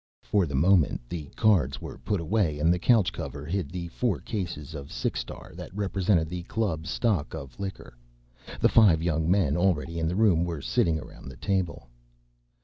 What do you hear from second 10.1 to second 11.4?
room were sitting around the